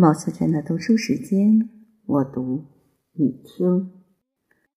[0.00, 1.68] 毛小娟的读书时间，
[2.06, 2.64] 我读，
[3.12, 3.90] 你听。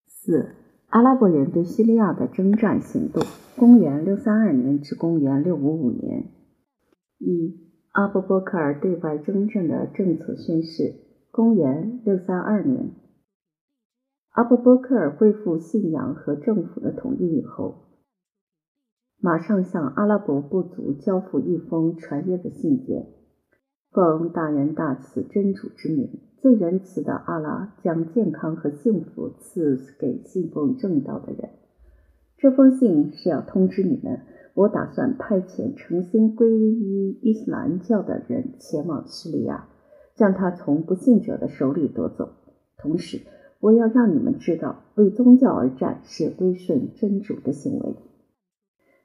[0.06, 0.50] 四、
[0.88, 3.24] 阿拉伯人对叙利亚的征战行动
[3.56, 6.26] （公元632年至公元655年）。
[7.20, 7.58] 一、
[7.92, 10.94] 阿布波克尔对外征战的政策宣示
[11.32, 12.92] （公元632年）。
[14.32, 17.86] 阿布波克尔恢复信仰和政府的统一以后，
[19.22, 23.23] 马上向阿拉伯部族交付一封传阅的信件。
[23.94, 31.52] 奉大仁大慈真主之名，最仁慈的阿拉将健康和幸福赐给信奉正道的人。
[32.36, 34.22] 这封信是要通知你们，
[34.56, 39.68] 我打算派遣诚心皈依伊斯兰教的人前往叙利亚，
[40.16, 42.30] 将他从不信者的手里夺走。
[42.78, 43.22] 同时，
[43.60, 47.94] 我要让你们知道，为宗教而战是归顺真主的行为。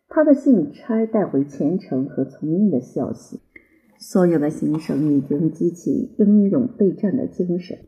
[0.09, 3.41] 他的信差带回虔诚和从命的消息。
[4.01, 7.79] 所有的行省已经激起英勇备战的精神。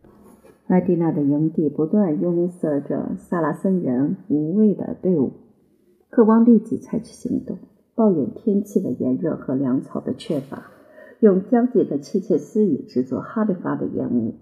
[0.67, 5.33] 麦地那的营地不断拥塞着萨拉森人无畏的队伍，
[6.11, 7.59] 渴望立即采取行动，
[7.95, 10.71] 抱怨天气的炎热和粮草的缺乏，
[11.21, 14.35] 用焦急的窃窃私语制作哈里发的烟雾。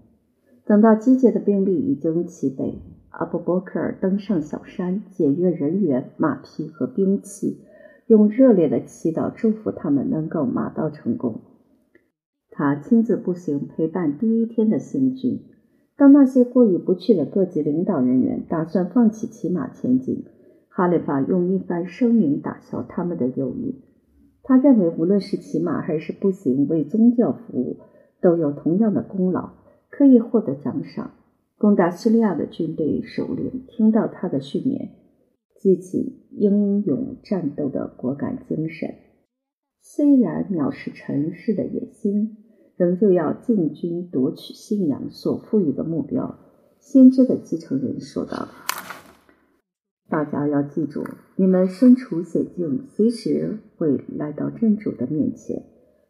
[0.65, 7.61] 等到集结的兵力已经齐备，阿布伯克尔登上小山，检阅人员、马匹和兵器，
[8.07, 11.41] 用热烈的祈祷祝福他们能够马到成功。
[12.59, 15.39] 他亲自步行陪伴第一天的行军。
[15.95, 20.25] 当那些过意不去的各级领导人员打算放弃骑马前进，
[20.67, 23.75] 哈里发用一番声明打消他们的犹豫。
[24.43, 27.77] 他认为，无论是骑马还是步行为宗教服务，
[28.19, 29.51] 都有同样的功劳，
[29.89, 31.11] 可以获得奖赏。
[31.57, 34.89] 攻打叙利亚的军队首领听到他的训练，
[35.55, 38.95] 激起英勇战斗的果敢精神。
[39.81, 42.35] 虽然藐视尘世的野心，
[42.79, 46.39] 仍旧要进军夺取信仰所赋予的目标。
[46.79, 48.47] 先知的继承人说道
[50.07, 51.03] ：“大家要记住，
[51.35, 55.65] 你们身处险境，随时会来到真主的面前，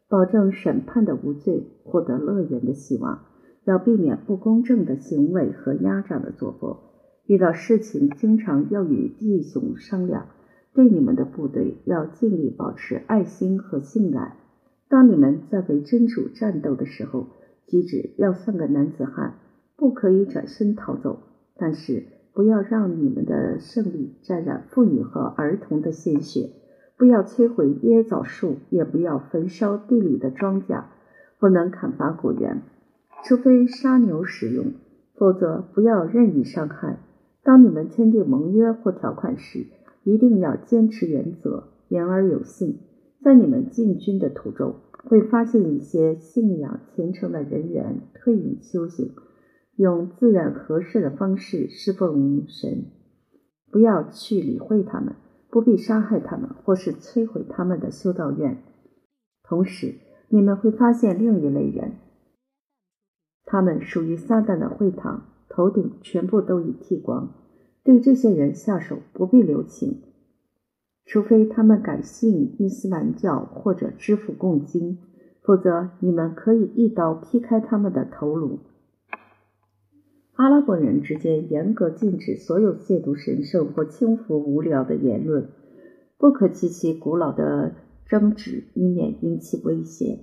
[0.07, 3.25] 保证审判的无罪，获得乐园的希望。
[3.65, 6.77] 要避免不公正的行为和压榨的作风。
[7.25, 10.27] 遇到事情，经常要与弟兄商量。”
[10.71, 14.37] 对你们的部队要尽力保持爱心和信赖。
[14.89, 17.27] 当你们在为真主战斗的时候，
[17.67, 19.35] 举止要像个男子汉，
[19.77, 21.21] 不可以转身逃走。
[21.55, 26.49] 但是不要让你们的胜利沾染妇女和儿童的鲜血。
[26.97, 30.83] 不要摧毁椰枣树，也不要焚烧地里的庄稼，
[31.37, 32.61] 不能砍伐果园，
[33.23, 34.73] 除非杀牛使用，
[35.15, 36.97] 否则不要任意伤害。
[37.43, 39.67] 当你们签订盟约或条款时，
[40.03, 42.79] 一定要坚持原则，言而有信。
[43.23, 49.13] 在你们进军的途中，会发现一些信仰虔诚的人员退隐修行，
[49.75, 52.85] 用自然合适的方式侍奉神。
[53.71, 55.15] 不要去理会他们，
[55.49, 58.63] 不必杀害他们或是摧毁他们的修道院。
[59.43, 59.95] 同时，
[60.29, 61.93] 你们会发现另一类人，
[63.45, 67.35] 他们属于撒旦的会堂，头顶全部都已剃光。
[67.83, 70.01] 对这些人下手不必留情，
[71.11, 74.99] 除非他们改信伊斯兰教或者支付贡金，
[75.41, 78.59] 否则你们可以一刀劈开他们的头颅。
[80.35, 85.49] 阿拉伯人之间严格禁止所有亵渎神圣或轻浮无聊的言论，
[86.19, 87.73] 不可激起古老的
[88.05, 90.19] 争执，以免引起危险。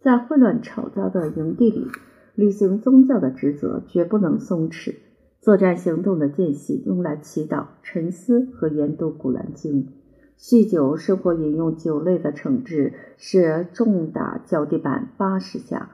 [0.00, 1.88] 在混乱吵杂的营地里，
[2.36, 4.94] 履行宗教的职责绝不能松弛。
[5.40, 9.86] 作战行动的间隙用来祈祷、沉思和研读《古兰经》。
[10.46, 15.92] 酗酒、生活饮用酒类的惩治是重打脚底板八十下。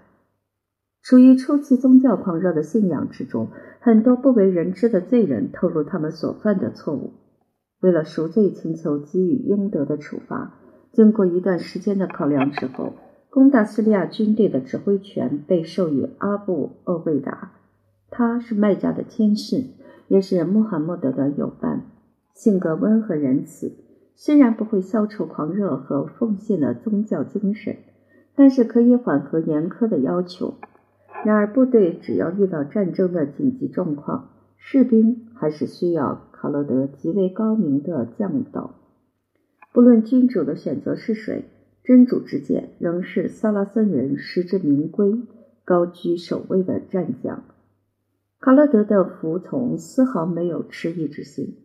[1.05, 3.47] 处于初期宗教狂热的信仰之中，
[3.79, 7.13] 很多不为人知的罪人透露他们所犯的错误。
[7.81, 10.59] 为了赎罪，请求给予应得的处罚。
[10.91, 12.95] 经过一段时间的考量之后，
[13.31, 17.53] 攻打叙利亚军队的指挥权被授予阿布·厄贝达。
[18.11, 19.63] 他是麦加的天使，
[20.09, 21.85] 也是穆罕默德的友伴，
[22.35, 23.73] 性格温和仁慈。
[24.15, 27.77] 虽然不会消除狂热和奉献的宗教精神，
[28.35, 30.55] 但是可以缓和严苛的要求。
[31.25, 38.75] 然而，部队只要遇到战争的紧急状况，士兵还是需要卡洛德极为高明的教导。
[39.73, 41.45] 不论君主的选择是谁，
[41.85, 45.23] 真主之剑仍是萨拉森人实至名归、
[45.65, 47.45] 高居首位的战将。
[48.41, 51.57] 卡勒德的服从丝毫没有迟疑之心，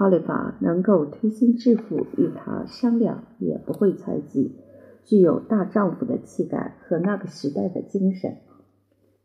[0.00, 4.56] 哈里法能够推心置腹与他商量，也不会猜忌，
[5.04, 8.38] 具有大丈夫的气概和那个时代的精神。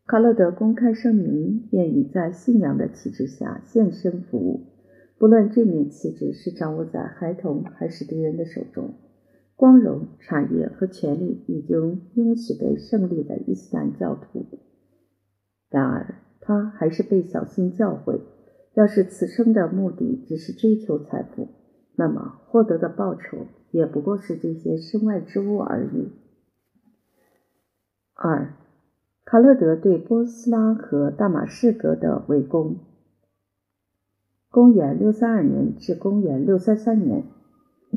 [0.06, 4.66] 卡勒德公开声明，愿意在信仰的旗帜下献身服务，
[5.18, 8.96] 不论这面旗帜是掌握在孩童还是敌人的手中。
[9.56, 14.46] 光荣、产业和权力已经应许给胜利的伊斯兰教徒。
[15.70, 18.20] 然而，他还是被小心教诲：
[18.76, 21.48] 要是此生的目的只是追求财富，
[21.96, 26.12] 那么获得的报酬也不过是这些身外之物而已。
[28.14, 28.54] 二。
[29.28, 32.76] 卡勒德对波斯拉和大马士革的围攻。
[34.52, 37.24] 公元六三二年至公元六三三年，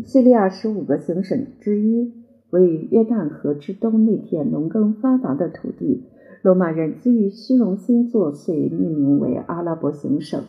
[0.07, 2.15] 叙利亚十五个行省之一，
[2.49, 6.05] 位于约旦河之东那片农耕发达的土地，
[6.41, 10.43] 罗马人基于虚荣心作祟，命名为阿拉伯行省。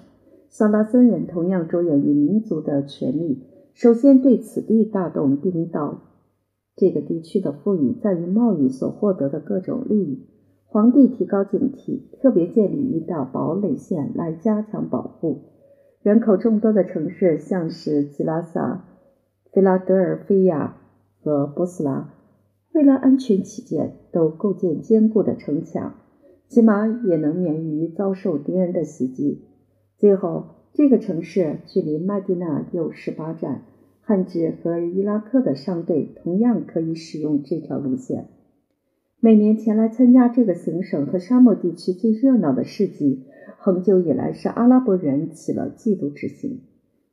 [0.50, 3.44] 萨拉森人同样着眼于民族的权利，
[3.74, 6.01] 首先对此地大动兵道。
[6.75, 10.25] 这个地区的富裕在于贸易所获得的各种利益。
[10.66, 15.42] 皇帝提高警惕，特别建立一道堡垒线来加强保护。
[16.01, 18.86] 人口众多的城市，像是吉拉萨、
[19.51, 20.78] 菲拉德尔菲亚
[21.22, 22.13] 和波斯拉，
[22.74, 25.96] 为了安全起见，都构建坚固的城墙，
[26.48, 29.49] 起码也能免于遭受敌人的袭击。
[30.00, 33.63] 最后，这个城市距离麦地那有十八站，
[34.00, 38.30] 汉治和伊拉克的商队同样可以使用这条路线。
[39.19, 43.25] 每年前来参加这个行省和沙漠地区最热闹的市集，
[43.57, 46.62] 恒久以来是阿拉伯人起了嫉妒之心。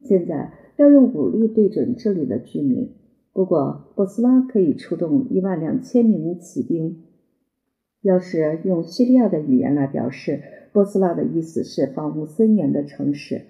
[0.03, 2.93] 现在要用武力对准这里的居民。
[3.33, 7.03] 不过，波斯拉可以出动一万两千名骑兵。
[8.03, 10.41] 要是用叙利亚的语言来表示，
[10.77, 13.47] 波斯拉的意思是防务森严的城市。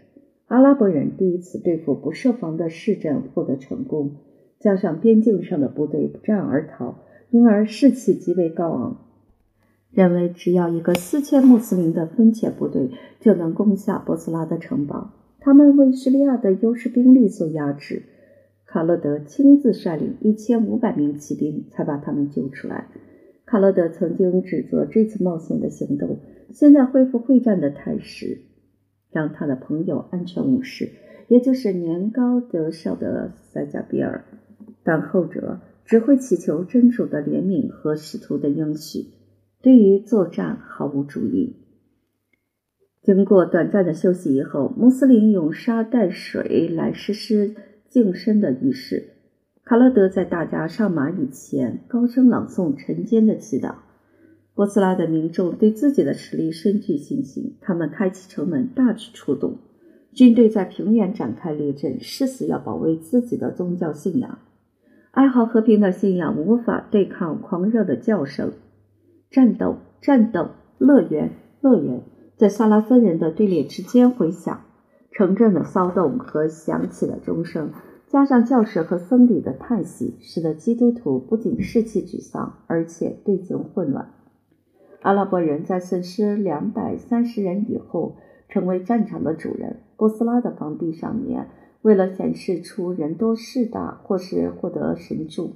[0.47, 4.13] 阿拉伯人第一次对付不设防的市镇获得成功，
[4.61, 6.99] 加上边境上的部队不战而逃。
[7.31, 8.99] 因而士气极为高昂，
[9.91, 15.11] 认为只要一个四千穆斯林的分遣部队就能攻下波斯拉的城堡。
[15.41, 18.05] 他们为叙利亚的优势兵力所压制，
[18.67, 22.87] 卡勒德亲自率领一千五百名骑兵才把他们救出来。
[23.45, 26.21] 卡勒德曾经指责这次冒险的行动，
[26.53, 28.43] 现在恢复会战的态势，
[29.11, 30.91] 让他的朋友安全无事，
[31.29, 34.25] 也就是年高德少的塞加比尔，
[34.83, 35.61] 但后者。
[35.89, 39.07] 只会祈求真主的怜悯和使徒的应许，
[39.63, 41.55] 对于作战毫无主意。
[43.05, 47.55] 经过短暂的休息以后，穆斯林用沙带水来实施
[47.89, 49.11] 净身的仪式。
[49.63, 53.77] 卡勒德在大家上马以前，高声朗诵晨间的祈祷。
[54.57, 59.59] 波斯拉的民众对自己的实力深具信心，他们开启城门，大举出动，
[60.15, 64.39] 军队在平原展开列阵，誓死要保卫自己的宗教信仰。
[65.11, 68.53] 爱好和平的信仰无法对抗狂热的叫声，
[69.31, 70.49] 战斗，战斗，
[70.79, 72.01] 乐园，乐园，
[72.39, 74.63] 在萨拉森人的队列之间回响。
[75.13, 77.73] 城镇的骚动和响起的钟声，
[78.09, 84.13] 加上教士和僧侣的叹息，使得基督徒不仅士气沮丧，而且队形混乱。
[85.03, 88.17] 阿拉伯人在损失两百三十人以后，
[88.49, 89.83] 成为战场的主人。
[89.97, 91.49] 波斯拉的房地上面。
[91.83, 95.55] 为了显示出人多势大，或是获得神助，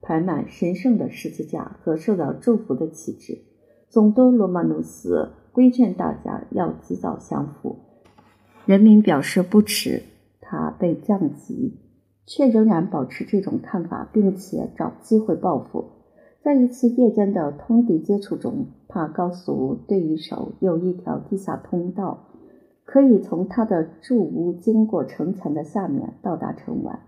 [0.00, 3.42] 排满神圣的十字架和受到祝福的旗帜，
[3.88, 7.80] 总督罗马努斯规劝大家要及早降服。
[8.64, 10.04] 人民表示不耻，
[10.40, 11.80] 他被降级，
[12.26, 15.99] 却仍然保持这种看法，并且找机会报复。
[16.42, 22.26] 在一次夜间的通敌接触中，他告诉对手有一条地下通道。
[22.84, 26.98] 可以从他的住屋经过城墙的下面到达城外。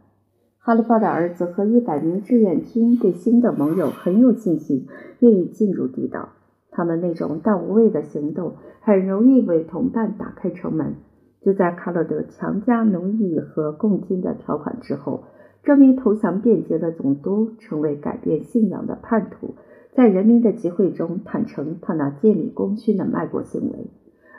[0.58, 4.86] 哈利发的儿子和一百名志愿军对新的盟友很有信心，
[5.18, 6.28] 愿意进入地道。
[6.70, 10.94] 他们那种淡无畏的行动很容易为同伴打开城门。
[11.40, 15.24] 就在卡勒德强加奴役和共军的条款之后，
[15.62, 19.54] 这名投降便捷的总督成为改变信仰的叛徒，
[19.94, 23.90] 在人民的集会中坦诚他那建立功勋的卖国行为。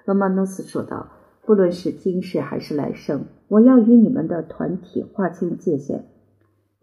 [0.05, 1.07] 罗曼诺斯说道。
[1.45, 6.05] 不论是今世还是来生，我要与你们的团体划清界限。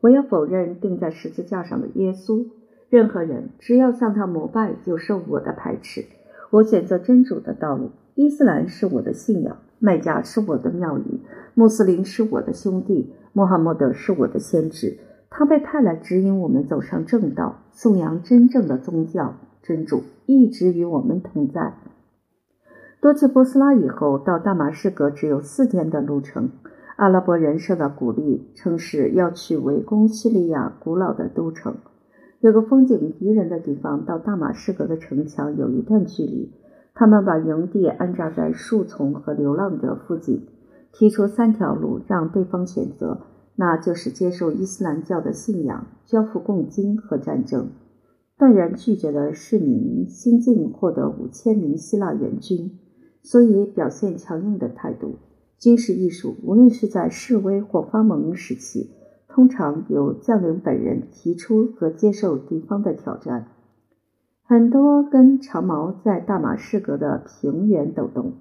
[0.02, 2.44] 我要否认钉在十字架上的耶稣。
[2.90, 6.04] 任何人只要向他膜拜，就受我的排斥。
[6.50, 7.92] 我选择真主的道路。
[8.14, 11.20] 伊斯兰是我的信仰，麦加是我的庙宇，
[11.54, 14.98] 穆斯林是我的兄弟，穆罕默德是我的先知。
[15.28, 19.34] 他被派来指引我们走上正道，颂扬真正的宗教。
[19.62, 21.74] 真主一直与我们同在。
[23.00, 26.50] 多次波斯拉以后，到大马士革只有四天的路程。
[26.96, 31.76] 阿拉伯人受到鼓励，称是要去围攻叙利亚古老的都城。
[32.40, 36.52] 有个风景宜人的地方，到大马士革的城墙有一段距离。
[36.94, 40.46] 他们把营地安扎在树丛和流浪者附近，
[40.92, 43.20] 提出三条路让对方选择，
[43.56, 47.70] 那就是接受伊斯兰教的信仰、交付贡金和战争。
[48.38, 52.78] 断然拒绝了市民新进获得五千名希腊援军，
[53.22, 55.16] 所以表现强硬的态度。
[55.58, 58.90] 军事艺术，无论是在示威或发蒙时期。
[59.32, 63.46] 通常由将领本人提出和接受敌方的挑战。
[64.42, 68.32] 很多根长矛在大马士革的平原抖动。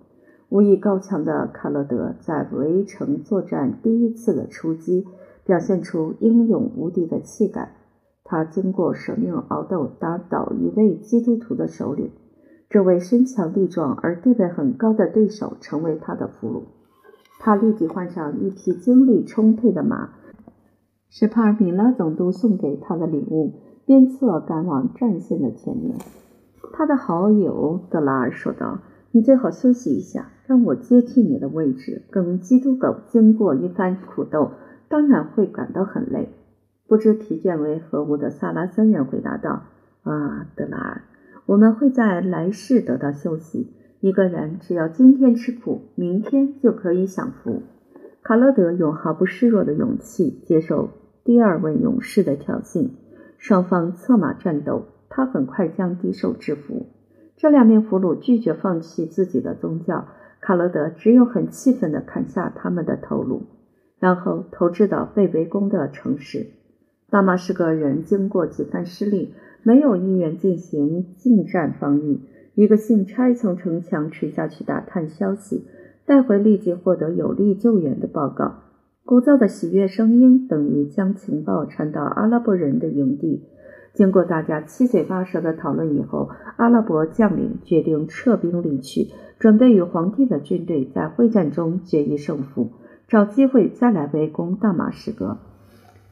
[0.49, 5.05] 武艺高强的卡勒德在围城作战第一次的出击，
[5.45, 7.75] 表现出英勇无敌的气概。
[8.23, 12.11] 他经过舍命熬斗，打倒一位基督徒的首领。
[12.67, 16.63] 这位身强力壮而地位很高的对手成为他的俘虏。
[17.39, 20.09] 他立即换上一匹精力充沛的马。
[21.09, 23.53] 是帕尔米拉总督送给他的礼物，
[23.85, 25.95] 鞭策赶往战线的前面。
[26.73, 28.79] 他的好友德拉尔说道
[29.11, 32.03] ：“你最好休息一下，让我接替你的位置。
[32.11, 34.51] 跟基督狗经过一番苦斗，
[34.87, 36.29] 当然会感到很累。”
[36.87, 39.63] 不知疲倦为何物的萨拉森人回答道
[40.01, 41.01] ：“啊，德拉尔，
[41.45, 43.73] 我们会在来世得到休息。
[43.99, 47.61] 一个人只要今天吃苦，明天就可以享福。”
[48.23, 50.89] 卡勒德用毫不示弱的勇气接受。
[51.23, 52.89] 第二位勇士的挑衅，
[53.37, 56.87] 双方策马战斗，他很快将敌手制服。
[57.39, 60.09] 这两名俘虏拒绝放弃自己的宗教，
[60.41, 63.43] 卡罗德只有很气愤地砍下他们的头颅，
[63.97, 66.47] 然后投掷到被围攻的城市。
[67.09, 72.19] 大马士革人经过几番失利，没有意愿进行近战防御。
[72.55, 75.65] 一个信差从城墙垂下去打探消息，
[76.05, 78.63] 带回立即获得有力救援的报告。
[79.05, 83.45] 鼓噪的喜悦声音等于将情报传到阿拉伯人的营地。
[83.93, 92.69] 经过大家七嘴八舌的讨论以后，阿拉伯将领决定撤兵离去，准备与皇帝的军队在会战中决一胜负，
[93.07, 95.37] 找机会再来围攻大马士革。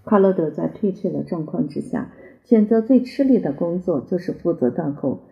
[0.06, 2.12] 卡勒德在退却的状况之下，
[2.44, 5.24] 选择最吃力的工作就是负责断后，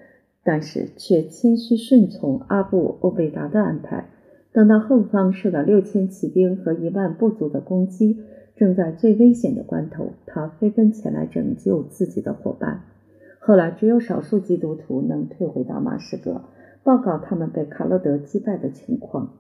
[0.44, 4.10] 但是却谦虚顺从阿布欧贝达的安排。
[4.54, 8.20] 等到后方受到六千骑兵和一万部族的攻击，
[8.56, 12.84] 正在最危险的关头，他飞奔前来拯救自己的伙伴。
[13.40, 16.42] 后来，只有少数基督徒能退回大马士革，
[16.84, 19.34] 报告他们被卡勒德击败的情况。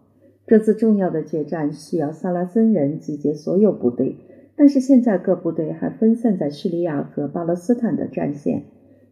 [0.46, 4.18] 这次重要的决战需要萨拉森人集结所有部队，
[4.56, 8.66] 但是现在各部队还分散在叙利亚和巴勒斯坦的战线，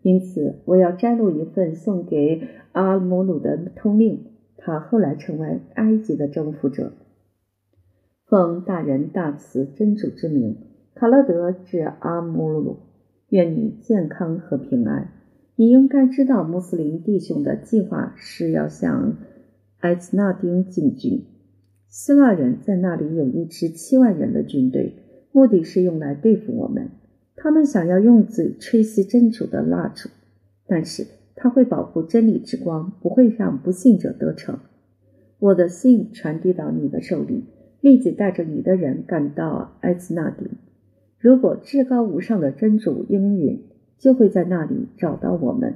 [0.04, 4.26] 因此我要摘录一份送给阿尔姆鲁的通令。
[4.58, 6.94] 他后来成为埃及的征服者，
[8.34, 10.58] 奉大人大慈真主之名，
[10.96, 12.78] 卡勒德至阿穆鲁，
[13.30, 15.12] 愿你健康和平安。
[15.56, 19.18] 你应该知道，穆斯林弟兄的计划是要向
[19.82, 21.25] 埃兹纳丁进军。
[21.88, 24.96] 希腊人在那里有一支七万人的军队，
[25.32, 26.90] 目的是用来对付我们。
[27.36, 30.10] 他们想要用嘴吹熄真主的蜡烛，
[30.66, 31.06] 但是。
[31.36, 34.60] 他会保护真理之光，不会让不信者得逞。
[35.38, 37.44] 我的信传递到你的手里，
[37.84, 40.48] 立即带着你的人赶到埃兹纳丁。
[41.20, 43.62] 如果至高无上的真主应允，
[43.98, 45.75] 就会在那里找到我们。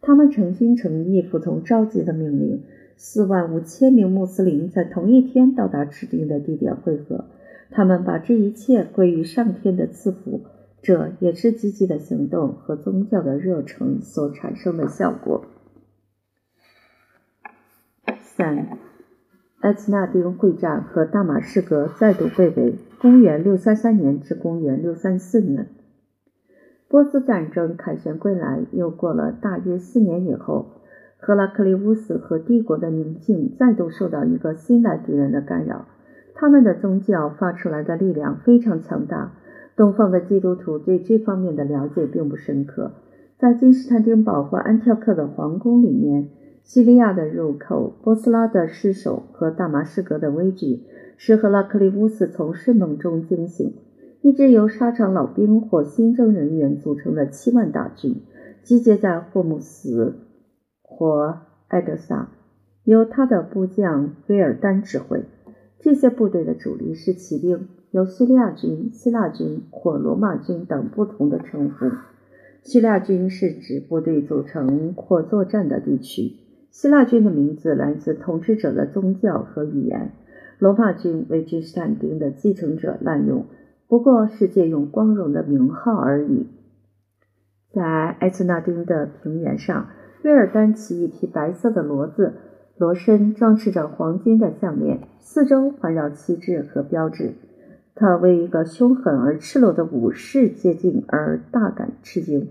[0.00, 2.62] 他们诚心诚意服从召集的命令。
[2.94, 7.24] 四万五千名穆斯林在同一天到达指定的地点汇合。
[7.72, 10.42] 他们把这一切归于上天的赐福。
[10.80, 15.44] 这也是积极的行动和宗教的热诚所产生的效果。
[18.20, 18.78] 三，
[19.62, 22.74] 埃兹纳丁会战和大马士革再度被围。
[23.00, 25.68] 公元六三三年至公元六三四年，
[26.88, 30.66] 波斯战争凯旋归来，又过了大约四年以后，
[31.18, 35.86] 赫拉克利乌斯和帝国的宁静再度受到一个新来敌人的干扰。
[36.34, 39.32] 他们的宗教发出来的力量非常强大。
[39.76, 42.90] 东方的基督徒对这方面的了解并不深刻。
[43.38, 46.28] 在君士坦丁堡或安条克的皇宫里面，
[46.64, 50.84] 叙利亚的入口、波斯拉的失守和大马士革的危局，
[51.16, 53.74] 使赫拉克利乌斯从睡梦中惊醒。
[54.22, 58.22] 一支由沙场老兵或新征人员组成的七万大军，
[58.62, 60.14] 集结在霍姆斯
[60.80, 62.30] 或埃德萨，
[62.84, 65.24] 由他的部将威尔丹指挥。
[65.80, 67.68] 这些部队的主力是骑兵。
[67.90, 71.90] 有叙利亚军、希腊军或罗马军等不同的称呼。
[72.62, 76.36] 叙利亚军是指部队组成或作战的地区。
[76.72, 80.10] 希腊军的名字来自统治者的宗教和语言。
[80.58, 83.44] 罗马军为君士坦丁的继承者滥用，
[83.88, 86.46] 不过是借用光荣的名号而已。
[87.70, 87.82] 在
[88.20, 89.88] 埃茨纳丁的平原上，
[90.24, 92.32] 威尔丹骑一匹白色的骡子，
[92.78, 97.34] 骡身装饰着黄金的项链，四周环绕旗帜和标志。
[97.94, 102.48] 他为一个凶狠而赤裸的武士接近而大感吃惊。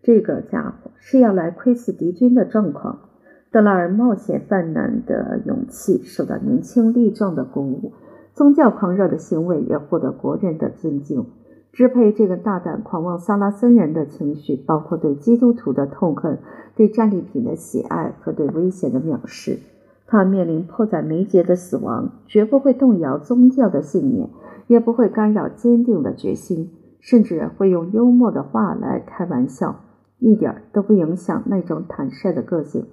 [0.00, 3.08] 这个家伙是要来窥视敌军的状况。
[3.54, 7.92] 德拉尔冒险犯难的勇气受到年轻力壮的鼓舞，
[8.32, 11.26] 宗教狂热的行为也获得国人的尊敬。
[11.72, 16.40] 支配这个大胆狂妄萨拉森人的情绪，包括对基督徒的痛恨、
[16.74, 19.60] 对战利品的喜爱和对危险的藐视。
[20.08, 24.30] 他面临迫在眉睫的死亡，绝不会动摇宗教的信念。
[24.66, 29.76] 也不会干扰坚定的决心，甚至会用幽默的话来开玩笑，
[30.18, 32.86] 一点都不影响那种坦率的个性。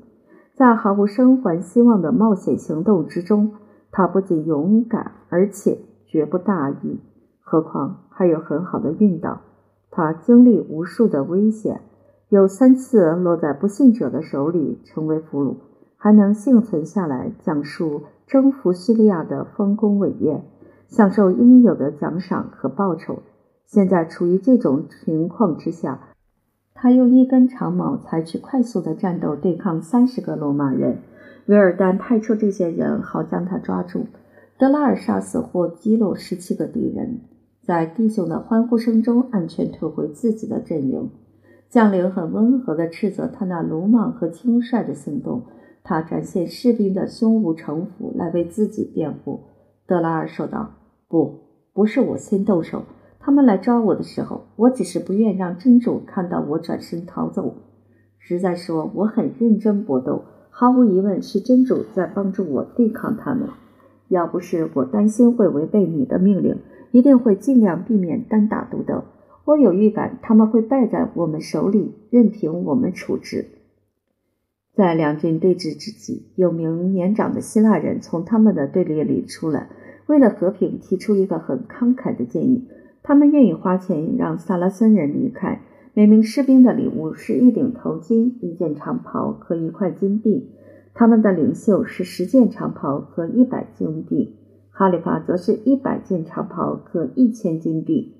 [0.62, 3.53] 在毫无生还希望的冒险行动之中，
[3.89, 7.00] 他不仅勇敢，而且绝不大意。
[7.39, 9.41] 何况还有很好的运道。
[9.89, 11.82] 他经历无数的危险，
[12.30, 15.56] 有三次落在不幸者的手里成为俘虏，
[15.98, 20.44] 还能幸存下来，讲述征服叙利亚的丰功伟业。
[20.86, 23.24] 享受应有的奖赏和报酬。
[23.65, 26.01] 现在处于这种情况之下，
[26.73, 30.97] 他用一根长矛采取快速的战斗对抗三十个罗马人。
[31.47, 34.05] 维尔丹派出这些人，好将他抓住。
[34.57, 37.21] 德拉尔杀死或击落十七个敌人，
[37.61, 41.09] 在弟兄的欢呼声中安全退回自己的阵营。
[41.69, 45.43] 将领很温和地斥责他那鲁莽和轻率的行动。
[45.83, 49.41] 他展现士兵的胸无城府来为自己辩护。
[49.87, 50.71] 德拉尔说道。
[51.07, 51.39] 不，
[51.73, 52.83] 不是我先动手。
[53.23, 57.55] 他们来抓我的时候，我只是不愿让真主看到我转身逃走。
[58.17, 63.47] 实在说，我很认真搏斗，毫无疑问是真主在帮助我对抗他们。
[64.07, 66.57] 要不是我担心会违背你的命令，
[66.91, 69.03] 一定会尽量避免单打独斗。
[69.45, 73.45] 我有预感他们会败在我们手里，任凭我们处置。
[74.73, 79.69] 在两军对峙之际，有名年长的希腊人从他们的队列里出来。
[80.07, 82.67] 为了和平，提出一个很慷慨的建议。
[83.03, 85.61] 他们愿意花钱让萨拉森人离开。
[85.93, 90.51] 每名士兵的礼物是一顶头巾、一件长袍和一块金币。
[90.93, 94.37] 他们的领袖是十件长袍和一百金币。
[94.69, 98.15] 哈里发则是一百件长袍和一千金币。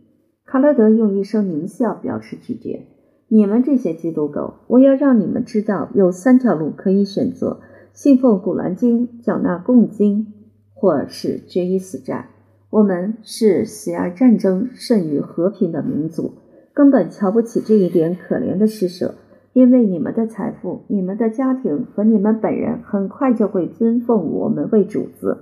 [0.46, 2.88] 卡勒德用一声狞笑表示拒绝。
[3.30, 7.62] 你们这些基督狗，我要让你们知道，有三条路可以选择：
[7.94, 10.34] 信奉古兰经，缴纳贡金。
[10.74, 12.30] 或是决一死战。
[12.72, 16.36] 我们是喜爱战争胜于和平的民族，
[16.74, 19.14] 根本瞧不起这一点可怜的施舍。
[19.52, 25.40] 因为你们的财富、你们的家庭和你们本人很快就会尊奉我们为主子。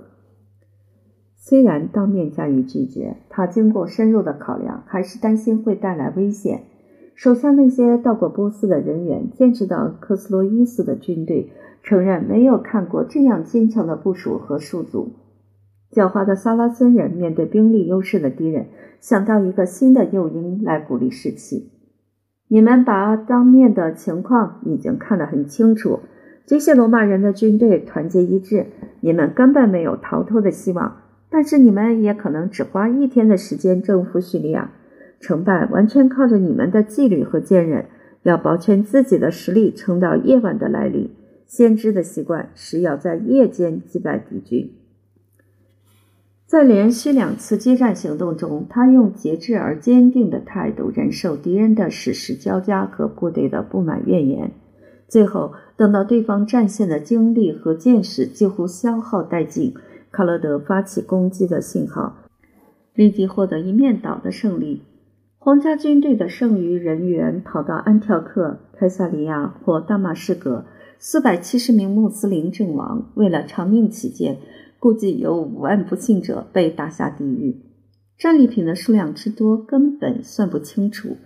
[1.36, 6.62] 虽然当面加以拒绝，他经过深入的考量，还是担心会带来危险。
[7.14, 11.52] 手下那些到过波斯的人员见识到克斯洛伊斯的军队，
[11.84, 15.12] 承认没有看过这样坚强的部署和数组。
[15.92, 18.66] 狡猾的萨拉森人面对兵力优势的敌人，
[19.00, 21.70] 想到一个新的诱因来鼓励士气。
[22.48, 26.00] 你们把当面的情况已经看得很清楚，
[26.46, 28.66] 这些罗马人的军队团结一致，
[29.00, 30.96] 你们根本没有逃脱的希望。
[31.30, 34.72] 但是你们也可能只花一天的时间征服叙利亚，
[35.20, 37.86] 成败完全靠着你们的纪律和坚韧。
[38.22, 41.10] 要保全自己的实力，撑到夜晚的来临。
[41.46, 44.72] 先知的习惯是要在夜间击败敌军。
[46.50, 54.50] 在连续两次激战行动中，他用节制而坚定的态度忍受敌人的矢石交加和部队的不满怨言。
[55.06, 59.74] 最后，等到对方战线的精力和见识几乎消耗殆尽，
[60.10, 62.16] 卡勒德发起攻击的信号，
[62.94, 64.82] 立即获得一面倒的胜利。
[65.38, 70.64] 皇家军队的剩余人员跑到安条克、凯撒利亚或大马士革，
[70.98, 73.08] 四百七十名穆斯林阵亡。
[73.14, 74.38] 为了长命起见。
[74.80, 77.60] 估计有五万不幸者被打下地狱，
[78.18, 81.18] 战利品的数量之多根本算不清楚。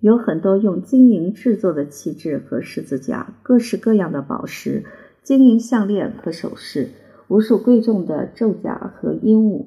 [0.00, 4.84] 有很多用金银制作的旗帜和十字架，各式各样的宝石、
[5.24, 6.90] 金银项链和首饰，
[7.26, 9.66] 无数贵重的胄甲和衣物。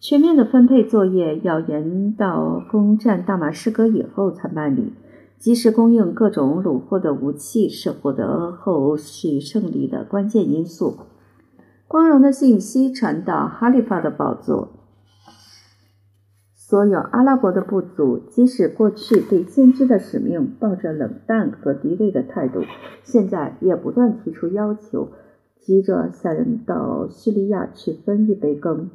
[0.00, 4.92] 全面的分配作业要延到攻占大马士革以后才办理。
[5.38, 10.96] 及时供应各种虏获的武器是获得后续胜利的关键因素。
[11.88, 14.70] 光荣的信息传到哈利法的宝座。
[16.54, 22.62] 所有阿拉伯的部族，即使过去对先知的使命抱着冷淡和敌对的态度，
[23.04, 25.10] 现在也不断提出要求，
[25.60, 28.90] 急着想到叙利亚去分一杯羹。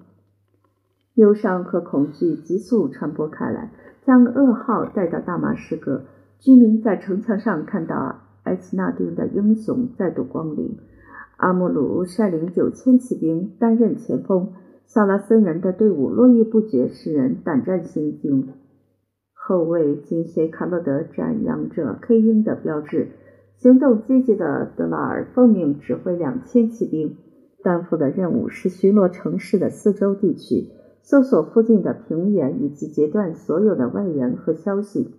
[1.13, 3.71] 忧伤和恐惧急速传播开来，
[4.05, 6.03] 将噩耗带到大马士革。
[6.39, 10.77] 居民在城墙上看到埃斯纳丁的英雄再度光临。
[11.41, 14.53] 阿穆鲁率领九千骑兵担任前锋，
[14.85, 18.49] 萨拉森人的队伍络绎不绝，使人胆战心惊。
[19.33, 23.07] 后卫紧随卡洛德展扬着黑鹰的标志。
[23.55, 27.17] 行动积极的德拉尔奉命指挥两千骑兵，
[27.63, 30.67] 担负的任务是巡逻城市的四周地区，
[31.01, 35.15] 搜索附近的平原，以及截断所有的外援和消息。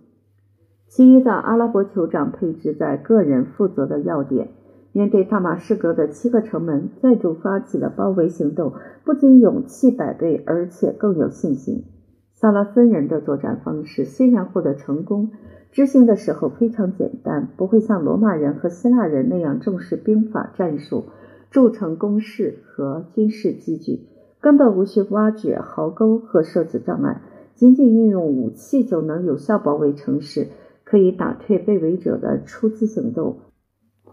[0.87, 4.51] 其余的阿拉伯酋长配置在个人负责的要点。
[4.93, 11.83] 面对大马士革的七个城门，再度发起了包围行动，不仅勇气百倍，而且更有信心。
[12.31, 15.31] 萨拉森人的作战方式虽然获得成功。
[15.71, 21.05] 执行的时候非常简单，不会像罗马人和希腊人那样重视兵法战术、
[21.49, 24.01] 筑城工事和军事机具，
[24.39, 27.23] 根本无需挖掘壕沟和设置障碍，
[27.55, 30.49] 仅仅运用武器就能有效包围城市，
[30.83, 33.37] 可以打退被围者的出击行动，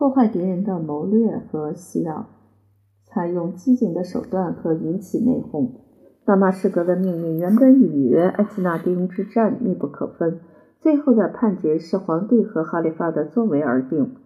[0.00, 2.30] 破坏敌人的谋略和袭扰，
[3.04, 5.72] 采用机警的手段和引起内讧。
[6.24, 10.40] 大马士革的命运原本与埃斯纳丁之战密不可分。
[10.78, 14.16] 最后的判决是皇帝和哈利发的作为而定。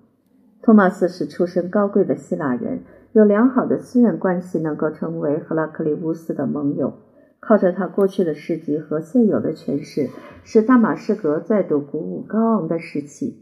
[0.62, 2.82] 托马斯是出身高贵的希腊人，
[3.12, 6.92] 有良好的私人关系，能够成为赫拉克利乌斯的盟友。
[7.40, 10.08] 靠着他过去的事迹和现有的权势，
[10.44, 13.40] 使大马士革再度鼓舞高昂的士气。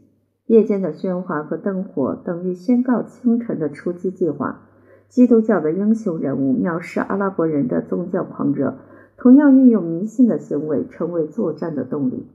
[0.53, 4.69] 夜间的喧哗和灯火等于宣告清晨的出击计划。
[5.09, 8.77] 基督教的英雄人物藐视阿拉伯人的宗教狂热，
[9.17, 12.27] 同样运用迷信的行为成为作战的动力。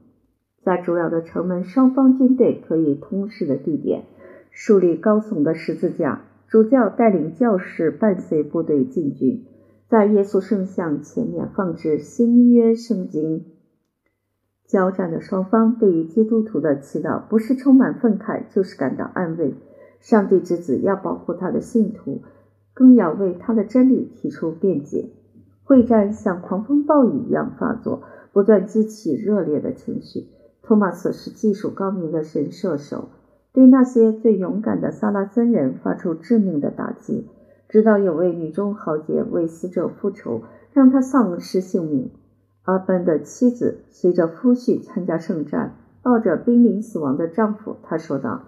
[0.64, 4.06] 在主要的城门，双方军队可以通视的地点，
[4.50, 6.22] 树立高耸的十字架。
[6.48, 9.44] 主教带领教士伴随部队进军，
[9.88, 13.44] 在耶稣圣像前面放置新约圣经。
[14.68, 19.54] 交战的双方对于基督徒的祈祷，不是充满愤慨，就是感到安慰。
[19.98, 22.20] 上帝之子要保护他的信徒，
[22.74, 25.08] 更要为他的真理提出辩解。
[25.64, 28.02] 会战像狂风暴雨一样发作，
[28.32, 30.28] 不断激起热烈的情绪。
[30.62, 33.08] 托马斯是技术高明的神射手，
[33.54, 37.26] 对那些最勇敢的萨拉森人发出致命的打击，
[37.70, 40.42] 直到有位女中豪杰为死者复仇，
[40.74, 42.10] 让他丧失性命。
[42.68, 48.42] 阿班的妻子随着夫婿参加圣战，抱着濒临死亡的丈夫，她说道：“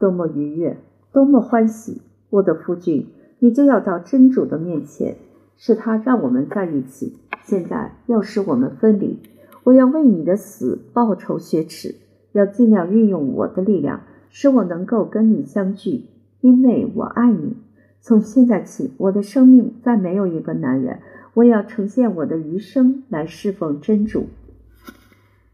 [0.00, 0.78] 多么愉悦，
[1.12, 2.00] 多么欢喜！
[2.30, 3.06] 我的夫君，
[3.40, 5.16] 你就要到真主的面前，
[5.58, 9.20] 是他让我们在一起，现在要使我们分离。”
[9.64, 11.96] 我要为你的死报仇雪耻，
[12.32, 16.06] 要尽量运用我的力量，使我能够跟你相聚，
[16.40, 17.58] 因为我爱你。
[18.00, 21.00] 从现在起，我的生命再没有一个男人。
[21.34, 24.26] 我要呈现我的余生来侍奉真主，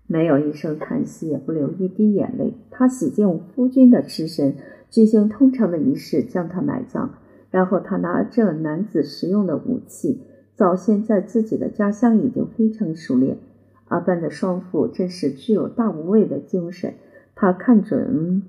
[0.06, 2.54] 没有一声叹息，也不流一滴眼泪。
[2.70, 4.56] 他洗净夫君的尸身，
[4.90, 7.14] 举行通常的仪式，将他埋葬。
[7.50, 10.20] 然后他拿着男子使用的武器，
[10.54, 13.38] 早先在自己的家乡已经非常熟练。
[13.86, 16.94] 阿班的双父真是具有大无畏的精神。
[17.34, 18.42] 他看准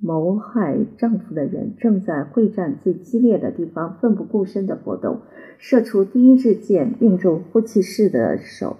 [0.00, 5.22] 谋害丈夫的人正在会战最激烈的地方奋不顾身的搏斗，
[5.58, 8.76] 射出第一支箭，命中呼气式的手；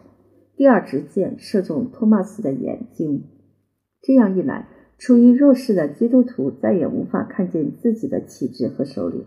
[0.57, 3.25] 第二支箭射中托马斯的眼睛。
[4.03, 9.25] 这样一来，处于弱势的基督徒再也无法看见自己的旗帜和首领。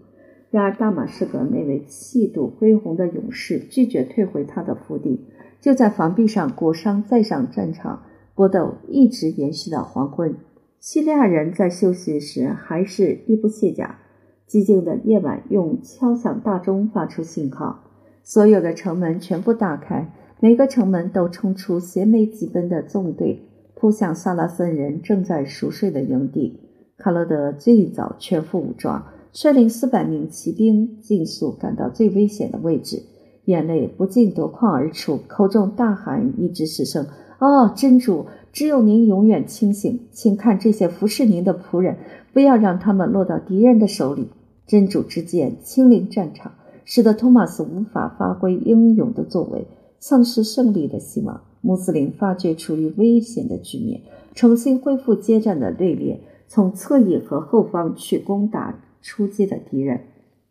[0.52, 5.26] 然而，大马士革那位气度恢宏的勇士拒绝退回他的腹地。
[5.60, 10.36] 就在房壁上裹上，再上战场，搏斗一直延续到黄昏。
[10.82, 14.00] 叙利亚人在休息时还是衣不卸甲。
[14.48, 17.84] 寂静的夜晚，用敲响大钟发出信号，
[18.24, 23.44] 所有的城门全部打开，每个城门都冲出衔枚疾奔的纵队，
[23.76, 26.62] 扑向萨拉森人正在熟睡的营地。
[26.98, 33.04] 卡洛德最早全副武装，率领四百名骑兵，尽速赶到最危险的位置。
[33.46, 37.06] 眼泪不禁夺眶而出，口中大喊一直失声
[37.40, 41.98] ：“哦，真主，只有您永远清醒，请看这些服侍您的仆人，
[42.34, 44.30] 不要让他们落到敌人的手里。”
[44.68, 46.52] 真主之剑亲临战场，
[46.86, 49.68] 使得托马斯无法发挥英勇的作为，
[50.00, 51.42] 丧失胜利的希望。
[51.62, 54.02] 穆斯林发觉处于危险的局面，
[54.34, 60.02] 重新恢复接战的队列，从侧翼和后方去攻打出击的敌人。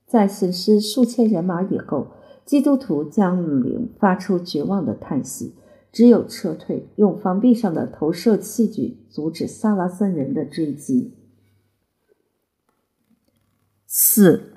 [0.06, 2.08] 在损失数千人马以后。
[2.44, 5.52] 基督徒将领发出绝望的叹息，
[5.90, 11.14] 只有撤退，用房壁上的投射器具阻止萨拉森人的追击。
[13.86, 14.52] 四，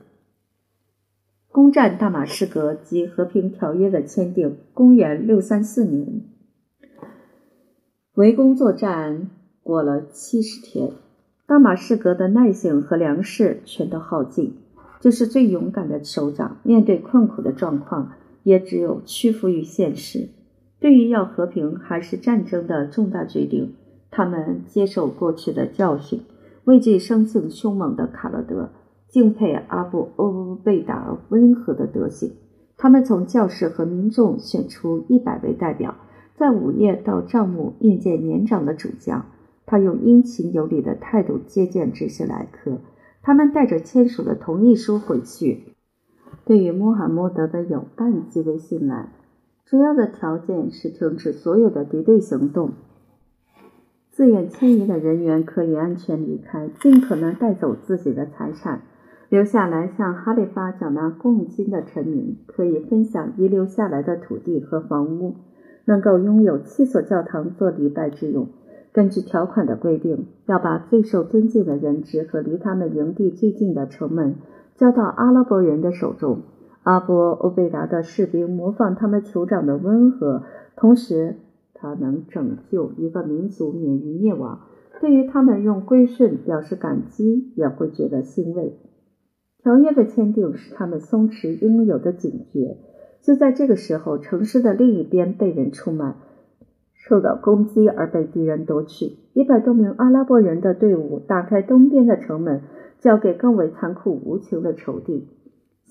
[1.47, 4.57] 攻占大马士革及和平条约的签订。
[4.73, 6.25] 公元六三四年，
[8.15, 9.29] 围攻作战
[9.63, 10.91] 过了七十天，
[11.47, 14.57] 大马士革的耐性和粮食全都耗尽。
[14.99, 18.13] 就是最勇敢的首长，面对困苦的状况，
[18.43, 20.29] 也只有屈服于现实。
[20.81, 23.75] 对于要和平还是战争的重大决定，
[24.09, 26.21] 他们接受过去的教训，
[26.65, 28.71] 畏惧生性凶猛的卡勒德。
[29.07, 32.31] 敬佩阿布欧贝达温和的德行，
[32.77, 35.95] 他们从教士和民众选出一百位代表，
[36.35, 39.25] 在午夜到帐幕面见年长的主将。
[39.65, 42.79] 他用殷勤有礼的态度接见这些来客。
[43.21, 45.75] 他们带着签署的同意书回去，
[46.43, 49.09] 对于穆罕默德的友伴极为信赖。
[49.65, 52.71] 主要的条件是停止所有的敌对行动，
[54.09, 58.81] 自愿迁移的人员可以安全离开，尽可能带走自己的财产。
[59.29, 65.35] 留下来向哈里发缴纳贡金的臣民可以分享遗留下来的土地和房屋，
[65.85, 68.49] 能够拥有七所教堂做礼拜之用。
[68.91, 74.35] 根据条款的规定，要把最受尊敬的人质和离他们营地最近的城门
[74.75, 76.41] 交到阿拉伯人的手中。
[76.83, 80.43] 阿波欧贝达的士兵模仿他们酋长的温和，
[80.75, 81.35] 同时
[81.73, 84.61] 他能拯救一个民族免于灭亡。
[84.99, 88.77] 对于他们用归顺表示感激，也会觉得欣慰。
[89.63, 92.77] 条约的签订使他们松弛应有的警觉。
[93.21, 96.15] 就在这个时候，城市的另一边被人出卖，
[96.95, 99.17] 受到攻击而被敌人夺取。
[99.33, 102.61] 一百多名阿拉伯人的队伍打开东边的城门，
[102.99, 105.27] 交给更为残酷无情的仇敌。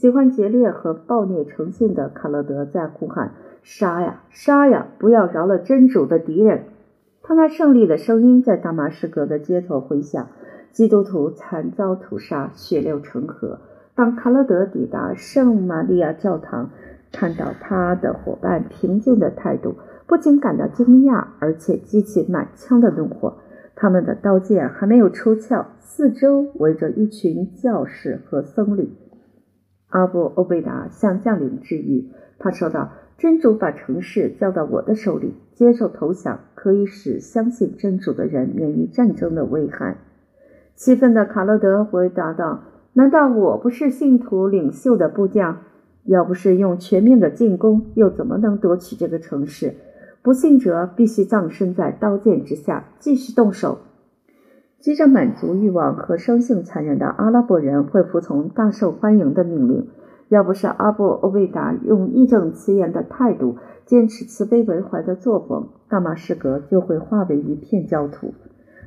[0.00, 4.86] 喜欢劫掠和暴虐成性的卡勒德在呼喊：“杀呀，杀呀！
[4.98, 6.62] 不要饶了真主的敌人！”
[7.22, 10.28] 他那胜利的声音在大马士革的街头回响。
[10.72, 13.58] 基督徒惨遭屠杀，血流成河。
[13.94, 16.70] 当卡勒德抵达圣玛利亚教堂，
[17.12, 19.74] 看到他的伙伴平静的态度，
[20.06, 23.34] 不仅感到惊讶，而且激起满腔的怒火。
[23.76, 28.94] 他们的刀剑还没有出鞘，四周围着一群教士和僧侣。
[29.90, 39.98] 阿布欧贝达向将领致意，他说道：“真主把城市交到我的手里，接受投降可以使相信真主的人免于战争的危害。”
[40.74, 42.62] 气愤的卡勒德回答道
[42.94, 45.58] ：“难道我不是信徒领袖的部将？
[46.04, 49.74] 要不是用全面的进攻，又怎么能夺取这个城市？
[50.22, 53.78] 不信者必须葬身在刀剑之下，继续动手。”
[54.80, 59.88] 急着满足欲望和生性残忍的阿拉伯人会服从大受欢迎的命令。
[60.30, 68.32] 要不是阿布欧贝达用义正辞严的态度坚持慈悲为怀的作风，大马士革就会化为一片焦土。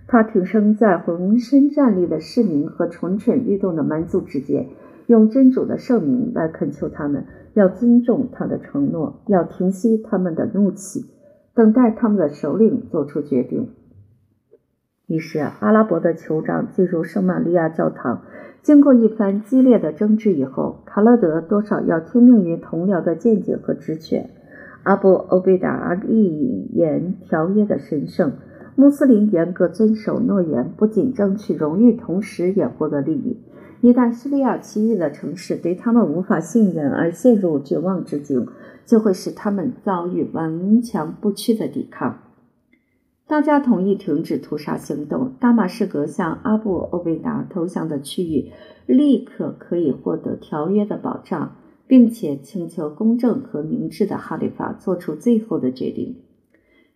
[0.08, 4.70] 他挺身在浑身战栗的市民和蠢蠢欲动的蛮族之间，
[5.06, 11.06] 用真主的圣名来恳求他们要尊重他的承诺，要停息他们的怒气，
[11.54, 13.70] 等待他们的首领做出决定。
[15.08, 18.22] 于是，阿拉伯的酋长进入圣玛利亚教堂，
[18.62, 24.30] 经过一番激烈的争执以后，卡勒德多少要听命于同僚的见解和职权。
[24.84, 28.34] 阿布欧贝达一言条约的神圣。
[28.76, 33.38] 穆斯林严格遵守诺言，不仅争取荣誉，同时也获得利益。
[33.82, 38.48] 一旦叙利亚其余的城市对他们无法信任而陷入绝望之境，
[38.86, 42.18] 就会使他们遭遇顽强不屈的抵抗。
[43.34, 45.34] 大家同意停止屠杀行动。
[45.40, 48.52] 大马士革向阿布欧贝达投降的区域
[48.86, 51.56] 立刻可以获得条约的保障，
[51.88, 56.18] 并且请求公正和明智的哈里发做出最后的决定。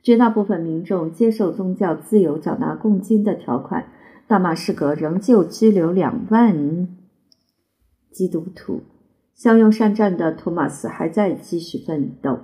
[0.04, 3.88] 绝大部分民众接受宗教自由缴纳贡金的条款，
[4.28, 6.88] 大马士革仍旧拘留两万
[8.12, 8.84] 基督徒。
[9.34, 12.41] 骁勇善战的托马斯还在继续奋斗。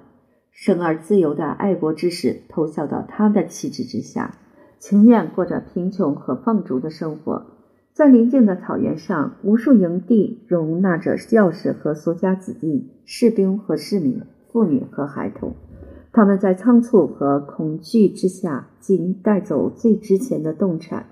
[0.53, 4.37] 生而自由的爱国之士投效到他的旗帜之下，
[4.77, 7.47] 情愿过着贫穷和放逐的生活。
[7.91, 15.53] 在邻近的草原上，无数营地容纳着教士和俗家子弟、士兵和市民、妇女和孩童。
[16.11, 21.07] 他们在仓促和恐惧之下，仅带走最值钱的动产，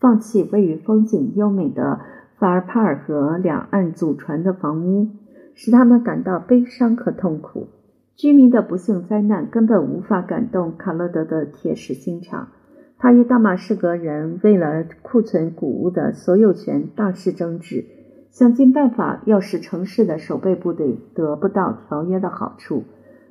[0.00, 2.00] 放弃位于风景优美的
[2.38, 5.08] 法尔帕尔河两岸祖传的房屋，
[5.54, 7.68] 使他们感到悲伤和痛苦。
[8.16, 12.48] 居民的不幸灾难根本无法感动卡勒德的铁石心肠。
[12.98, 17.84] 他与大马士革人为了库存谷物的所有权大肆争执，
[18.30, 22.84] 想尽办法要使城市的守备部队得不到条约的好处。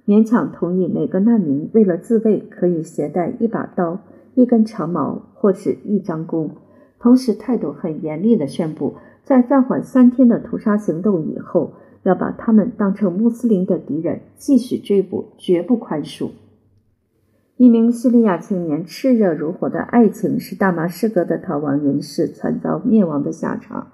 [0.05, 4.01] 勉强同意每个难民为了自卫可以携带一把刀、
[4.35, 6.51] 一根长矛或是一张弓，
[6.99, 11.73] 同时态度很严厉地宣布，在暂缓三天的屠杀行动以后，
[12.05, 16.29] 要把他们当成穆斯林的敌人，继续追捕，绝不宽恕。
[17.57, 23.87] 一名叙利亚青年炽热如火的爱情，使大马士革的逃亡人士惨遭灭亡的下场。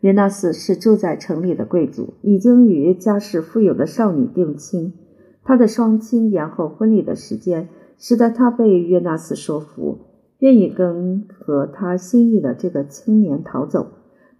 [0.00, 4.94] 约纳斯是住在城里的贵族，已经与家世富有的少女定亲。
[5.44, 9.98] 他的双亲延后婚礼的时间，使得他被约纳斯说服，
[10.40, 13.92] 愿意跟和他心意的这个青年逃走。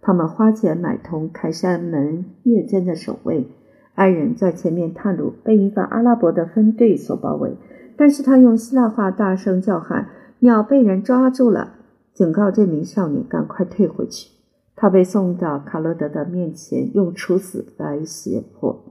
[0.07, 3.45] 他们花钱买通开山门夜间的守卫。
[3.93, 7.57] 爱人在前面探路，被一个阿拉伯的分队所包围，
[7.97, 10.07] 但是他用希腊话大声叫喊
[10.39, 11.73] ：“鸟被人抓住了！”
[12.15, 14.29] 警告这名少女赶快退回去。
[14.77, 18.85] 他被送到卡洛德的面前，用处死来胁迫。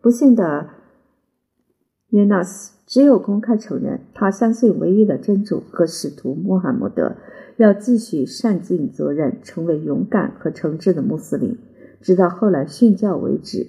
[0.00, 0.70] 不幸的
[2.08, 7.16] 约纳斯只有公开承认，他相信唯一的真主和使徒穆罕默德，
[7.56, 11.56] 要继续善尽责任，成为勇敢和诚挚的穆斯林，
[12.00, 13.66] 直到后来殉教为止。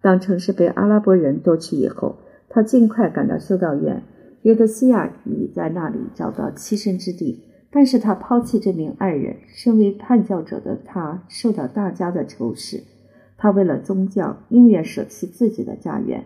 [0.00, 2.16] 当城市被阿拉伯人夺取以后，
[2.48, 4.02] 他尽快赶到修道院。
[4.42, 7.44] 约德西亚已在那里找到栖身之地。
[7.70, 12.82] 但是他抛弃这名爱人，身为叛教者的他受到大家的仇视。
[13.36, 16.24] 他为了宗教，宁愿舍弃自己的家园。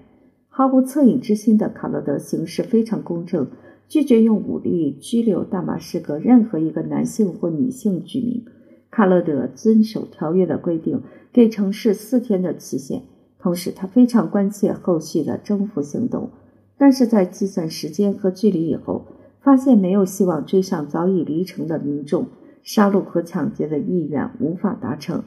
[0.55, 3.49] 毫无恻隐之心的卡洛德行事非常公正，
[3.89, 8.45] 拒绝用武力拘留大马士革任何一个男性或女性居民。
[8.91, 11.01] 卡洛德遵守条约的规定，
[11.33, 13.03] 给城市四天的期限。
[13.39, 16.29] 同时，他非常关切后续的征服行动。
[16.77, 19.07] 但是在计算时间和距离以后。
[19.41, 22.29] 发现没有希望追上早已离城的民众，
[22.63, 25.25] 杀戮和抢劫的意愿无法达成。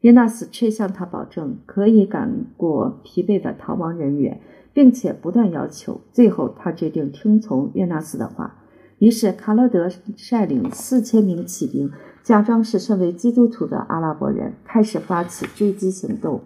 [0.00, 4.40] 约纳斯却向他保证可以赶过疲惫的逃亡人员，
[4.72, 6.00] 并且不断要求。
[6.12, 8.56] 最后，他决定听从约纳斯的话。
[8.98, 11.90] 于是，卡勒德率领四千名骑兵，
[12.22, 16.42] 假装是身为基督徒的阿拉伯人，开始发起追击行动。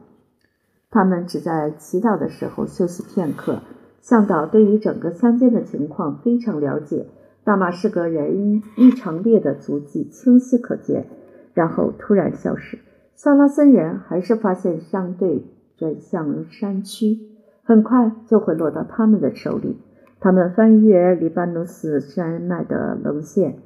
[0.90, 3.60] 他们只在祈祷的时候休息片刻。
[4.00, 7.06] 向导对于整个乡间的情况非常了解，
[7.42, 11.06] 大马士革人异常列的足迹清晰可见，
[11.54, 12.78] 然后突然消失。
[13.14, 15.46] 萨拉森人还是发现商队
[15.78, 17.18] 转向山区，
[17.64, 19.78] 很快就会落到他们的手里。
[20.20, 23.56] 他们翻越黎巴嫩斯山脉的棱线，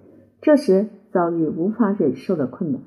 [0.40, 2.80] 这时遭遇无法忍受的困难。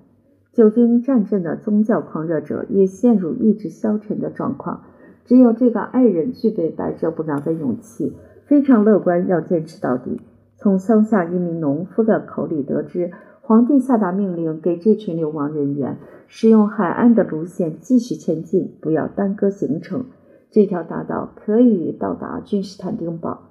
[0.52, 4.82] 久经战阵的宗教狂热者也陷入意志消沉的状况。
[5.24, 10.20] 只有这个爱人具备百折不挠的勇气，非常乐观，要坚持到底。
[10.58, 15.98] 从乡下一名农夫的口里得知，皇帝下达命令，给这群流亡人员
[16.28, 20.06] 使用海岸的路线继续前进，不要耽搁行程。
[20.52, 23.50] 这条大道可以到达君士坦丁堡。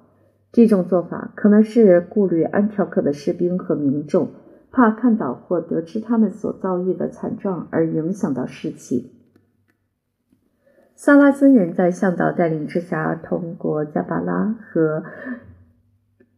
[0.51, 4.29] 这种做法可能是顾虑安条克的士兵和民众，
[4.69, 9.11] 怕看到或得知他们所遭遇的惨状而影响到士气。
[10.93, 15.03] 萨拉森人在向导带领之下，通过加巴拉和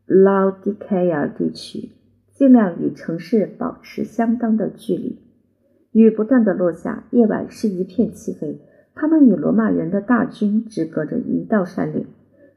[0.05, 1.89] 拉迪凯亚地区，
[2.31, 5.19] 尽量与城市保持相当的距离。
[5.91, 8.61] 雨不断的落下，夜晚是一片漆黑。
[8.95, 12.05] 他们与罗马人的大军只隔着一道山岭。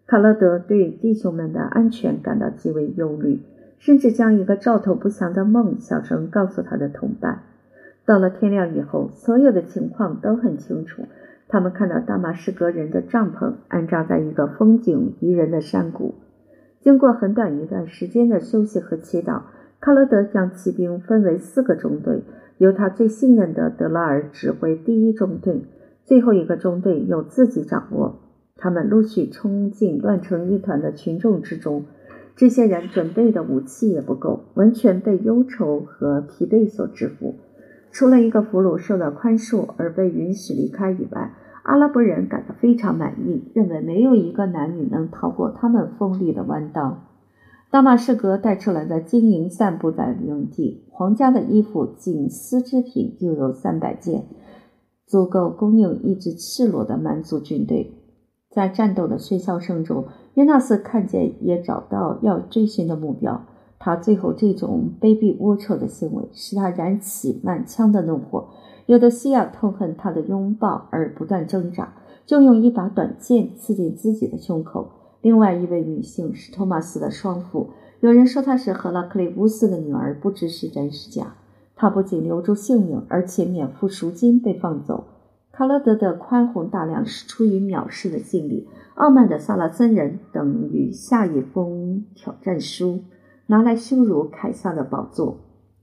[0.07, 3.41] 卡勒德对弟兄们的安全感到极为忧虑，
[3.79, 7.41] 甚至将一个兆头不祥的梦小声告诉他的同伴。
[8.05, 11.03] 到了天亮以后，所有的情况都很清楚。
[11.49, 16.15] 他们看到大马士革人的帐篷安扎在一个风景宜人的山谷。
[16.81, 19.43] 经过很短一段时间的休息和祈祷，
[19.81, 22.23] 卡勒德将骑兵分为四个中队，
[22.59, 25.63] 由他最信任的德拉尔指挥第一中队，
[26.07, 28.21] 最后一个中队由自己掌握。
[28.57, 31.85] 他们陆续冲进乱成一团的群众之中。
[32.37, 37.35] 这些人准备的武器也不够，完全被忧愁和疲惫所制服。
[37.91, 47.03] 除了一个俘虏受到宽恕而被允许离开以外，阿拉伯人感到非常满意，认为没有一个男女能逃过他们锋利的弯刀。
[47.71, 54.25] 大马士革带出来的金银散布在营地，皇家的衣服仅丝织品就有三百件，
[55.07, 57.93] 足够供应一支赤裸的蛮族军队。
[58.51, 63.47] 在战斗的喧嚣声中，约纳斯看见也找到要追寻的目标。
[63.79, 68.49] 他最后这种卑鄙龌龊的行为，使他燃起满腔的怒火。
[68.87, 71.95] 有的西亚痛恨他的拥抱而不断挣扎，
[72.25, 74.91] 就用一把短剑刺进自己的胸口。
[75.21, 81.37] 另外一位女性是托马斯的双父，有人说她是赫拉克利乌斯的女儿，不知是真是假。
[81.77, 85.05] 他不仅留住性命，而且免付赎金被放走。
[85.53, 88.67] 卡勒德的宽宏大量是出于藐视的心理。
[88.95, 93.05] 傲慢的萨拉森人等于下一封挑战书。
[93.47, 95.39] 拿来羞辱凯撒的宝座。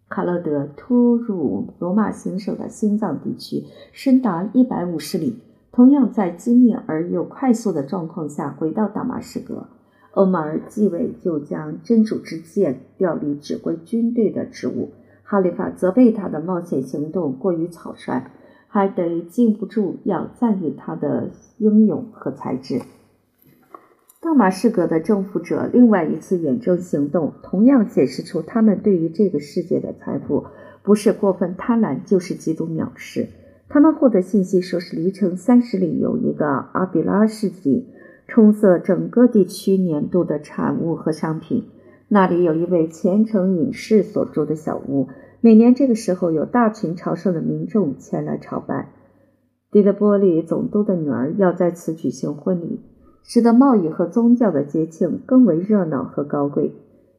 [0.10, 5.40] 卡勒德突入罗马行省的心脏地区，深达一百五十里。
[5.72, 9.68] 同样在机密而又快速的状况下回到大马士革。
[10.12, 14.90] 欧马尔继位就将真主之剑调离指挥军队的职务。
[15.34, 18.30] 哈里法责备他的冒险行动过于草率，
[18.68, 22.80] 还得禁不住要赞誉他的英勇和才智。
[24.22, 30.46] 大马士革的征服者另外一次远征行动，同样显示出他们对于这个世界的财富
[30.84, 33.30] 不是过分贪婪，就是极度藐视。
[33.70, 37.88] 他们获得信息说是离城三十里有一个阿比拉市集，
[38.28, 41.70] 充塞整个地区年度的产物和商品。
[42.10, 45.08] 那里有一位虔诚隐士所住的小屋，
[45.46, 48.94] 每年这个时候有大群朝圣的民众前来朝拜。
[49.72, 52.80] 迪德波利总督的女儿要在此举行婚礼。
[53.24, 56.72] 使得贸易和宗教的节庆更为热闹和高贵。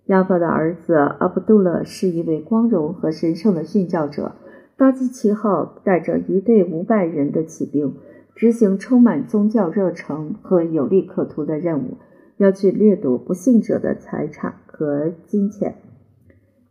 [0.06, 4.32] 亚伯的儿子阿卜杜勒是一位光荣和神圣的殉教者。
[4.78, 7.94] 巴基奇号带着一队五百人的骑兵，
[8.34, 11.98] 执行充满宗教热诚和有利可图的任务，
[12.38, 15.74] 要去掠夺不幸者的财产和金钱。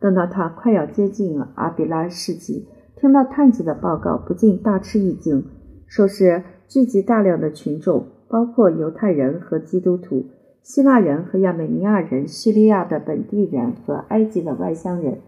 [0.04, 5.46] 等到他快要接近阿比拉市集，听到探子的报告，不禁大吃一惊，
[5.88, 8.08] 说是聚集大量的群众。
[8.28, 10.26] 包括犹太人和基督徒、
[10.62, 15.20] 希腊人和亚美尼亚人、叙利亚的本地人和埃及的外乡人，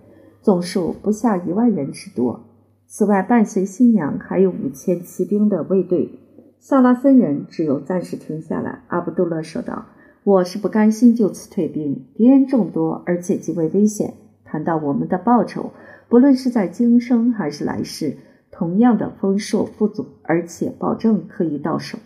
[0.41, 2.41] 总数不下一万人之多。
[2.85, 6.19] 此外，伴随新娘还有五千骑兵的卫队。
[6.59, 8.81] 萨拉森人只有暂时停下来。
[8.87, 9.85] 阿卜杜勒说道
[10.25, 14.15] ：“我是不甘心就此退兵，敌人众多，而且极为危险。
[14.45, 15.71] 谈到我们的报酬，
[16.07, 18.15] 不论是在今生还是来世，
[18.51, 21.97] 同样的丰硕富足，而且保证可以到手。”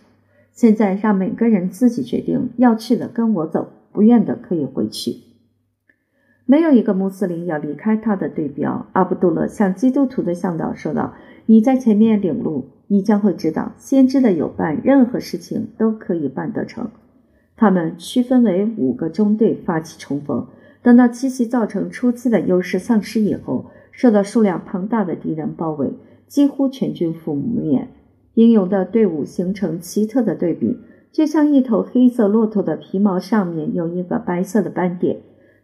[0.52, 5.16] 现在让每个人自己决定，要去的跟我走，不愿的可以回去。
[6.44, 8.86] 没有一个穆斯林要离开他的对标。
[8.92, 11.14] 阿卜杜勒向基督徒的向导说道
[11.46, 16.90] ：“你在前面领路，你将会知道，先知的有伴，任何事情都可以办得成。”
[17.56, 20.44] 他们区分为五个中队发起冲锋。
[20.82, 25.92] 等到奇袭造成初期的优势丧失以后，受到数量庞大的敌人包围，
[26.26, 27.88] 几乎全军覆灭。
[28.34, 30.78] 英勇的队伍形成奇特的对比，
[31.12, 35.18] 就像一头黑色骆驼的皮毛上面有一个白色的斑点。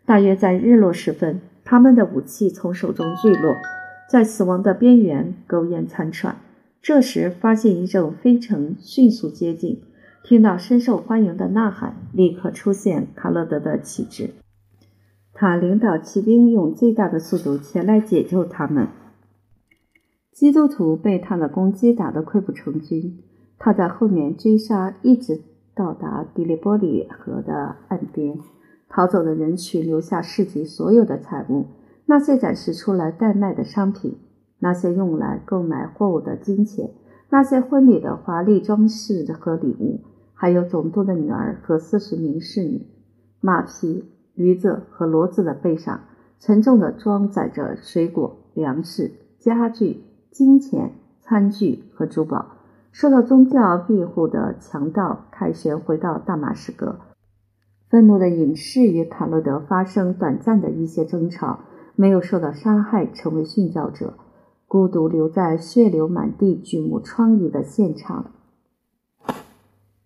[0.04, 3.54] 大约在日落时分，他们的武器从手中坠落，
[4.10, 6.36] 在死亡的边缘苟延残喘。
[6.82, 9.80] 这时，发现一阵飞尘迅速接近，
[10.22, 14.30] 听到深受欢迎的呐喊，立刻出现卡勒德的旗帜。
[15.38, 18.88] 他领导骑兵用最大的速度前来解救他们。
[20.32, 23.18] 基督徒被他的攻击打得溃不成军，
[23.58, 25.42] 他在后面追杀，一直
[25.74, 28.38] 到达迪利波里河的岸边。
[28.88, 31.66] 逃走的人群留下市集所有的财物，
[32.06, 34.16] 那些展示出来代卖的商品，
[34.60, 36.92] 那些用来购买货物的金钱，
[37.28, 40.00] 那些婚礼的华丽装饰和礼物，
[40.32, 42.86] 还有总督的女儿和四十名侍女。
[43.40, 44.04] 马匹、
[44.36, 46.02] 驴子和骡子的背上
[46.38, 49.10] 沉重的装载着水果、粮食、
[49.40, 50.04] 家具。
[50.32, 52.58] 金钱、餐具和珠宝，
[52.92, 56.98] 受到宗教庇护的强盗凯旋回到大马士革。
[57.88, 61.60] 愤怒的隐士与卡洛德发生短暂的一些争吵，
[61.94, 64.12] 没有受到杀害，成为殉教者，
[64.68, 68.32] 孤独留在血流满地、举目疮痍的现场。